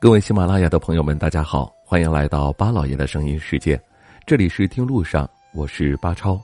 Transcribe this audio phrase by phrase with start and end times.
[0.00, 3.80] 各位喜马拉雅的朋友们，大家好，欢迎来到巴老爷的声音世界。
[4.24, 6.40] 这里是听路上，我是巴超。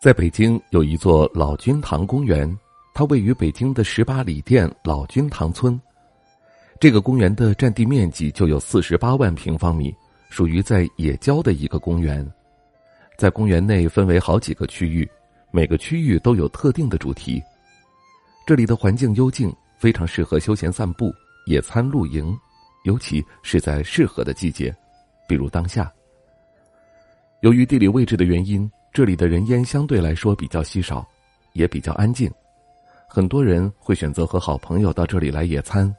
[0.00, 2.50] 在北京有一座老君堂公园，
[2.94, 5.78] 它位于北京的十八里店老君堂村。
[6.80, 9.94] 这个公园的占地面积就有四十八万平方米，
[10.30, 12.26] 属于在野郊的一个公园。
[13.18, 15.06] 在公园内分为好几个区域，
[15.50, 17.38] 每个区域都有特定的主题。
[18.46, 21.12] 这里的环境幽静，非常适合休闲散步、
[21.44, 22.34] 野餐、露营。
[22.86, 24.74] 尤其是在适合的季节，
[25.28, 25.92] 比如当下。
[27.40, 31.04] 由于地理位置的原因，这里的人烟相对来说比较稀少，
[31.52, 32.30] 也比较安静。
[33.08, 35.92] 很多人会选择和好朋友到这里来野餐，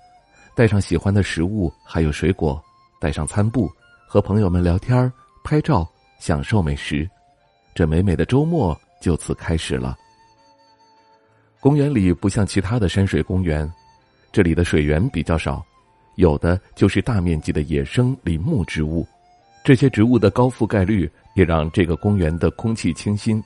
[0.56, 2.62] 带上喜欢的食物还有水果，
[3.02, 3.70] 带上餐布，
[4.08, 5.12] 和朋友们聊天、
[5.44, 5.86] 拍照，
[6.20, 7.08] 享受美食。
[7.76, 9.98] 这美美的周末就此开始了。
[11.60, 13.70] 公园里不像其他的山水公园，
[14.32, 15.62] 这里的水源比较少。
[16.18, 19.08] 有的就是大面积的野生林木植物，
[19.64, 23.42] 这些植物的高覆盖率也让这个公园的空气清新。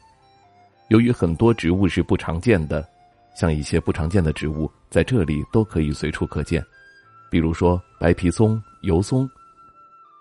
[0.87, 2.87] 由于很多植物是不常见的，
[3.35, 6.63] 像一些不常见的植物在这里都可以随处可见，
[7.29, 9.29] 比如说白皮松、油松。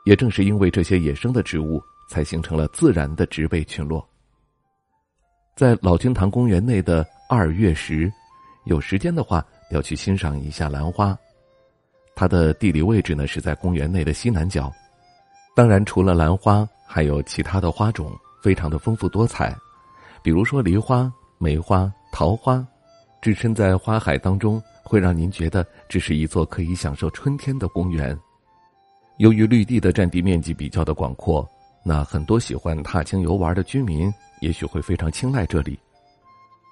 [0.04, 4.04] 也正是因为这些野生的植物，才形成了自然的植被群落。
[5.54, 8.12] 在老君堂公园内的二月时，
[8.64, 11.16] 有时间的话要去欣赏一下兰花。
[12.20, 14.70] 它的地理位置呢是在公园内的西南角，
[15.56, 19.56] 当然除了兰花，还有其他的花种，非常的丰富多彩，
[20.22, 22.62] 比如说梨花、梅花、桃花，
[23.22, 28.14] 置身在花海当中，会让您觉得这是一座可以享受春天的公园。
[29.16, 31.48] 由于绿地的占地面积比较的广阔，
[31.82, 35.80] 那很多喜欢踏青游玩的居民也许会非常青睐这里。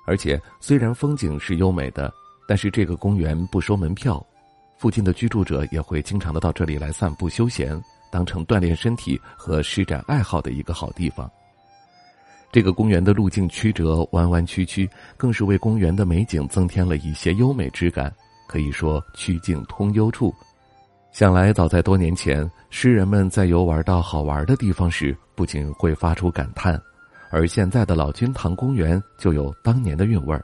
[0.06, 2.12] 而且虽然风景是优美的，
[2.46, 4.22] 但是这个公园不收门票。
[4.78, 7.78] 附近的居住者也会经常的到这里来散步休闲，
[8.10, 11.28] 当成锻炼身体和施展爱好的一个好地方。
[12.52, 18.10] 这个公园的路径曲折、弯弯曲曲，更是为公园的美景增添了一些优美之感。
[18.46, 20.34] 可以说曲径通幽处。
[21.12, 26.80] 想来，早在多年前，诗人们在游玩到好玩的地方时，不仅会发出感叹，
[27.30, 30.42] 而现在的老君堂公园就有当年的韵味儿。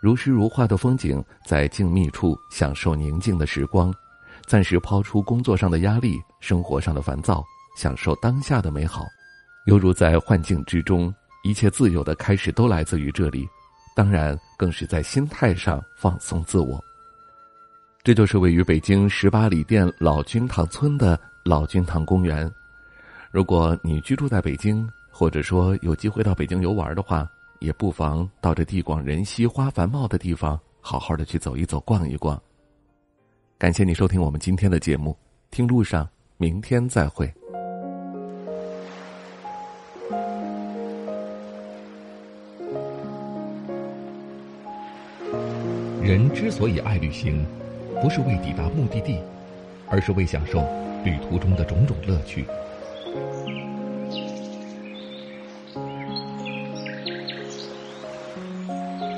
[0.00, 3.92] 如诗如画的风景，在静谧处享受宁静的时光，
[4.46, 7.44] 暂时抛出工作上的压力、生活上的烦躁，
[7.76, 9.04] 享受当下的美好，
[9.66, 13.46] 犹如在幻境之中，一切自由的开始都来自于这里。
[13.94, 16.82] 当然，更是在心态上放松自我。
[18.02, 22.50] 这就是位于北京十八里店老君堂村的老君堂公园。
[23.30, 27.30] 如果你居住在北京，或者说有机会到北京游玩的话，
[27.60, 32.40] 也不妨到这地广人稀、花繁茂的地方，好好的去走一走、逛一逛。
[33.58, 35.14] 感谢你收听我们今天的节目，
[35.50, 37.30] 听路上，明天再会。
[46.02, 47.44] 人之所以爱旅行，
[48.00, 49.18] 不是为抵达目的地，
[49.90, 50.60] 而是为享受
[51.04, 52.46] 旅途中的种种乐趣。